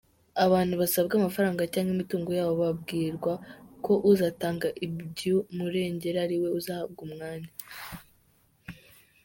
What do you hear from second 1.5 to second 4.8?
cyangwa imitungo yabo babwirwa ko uzatanga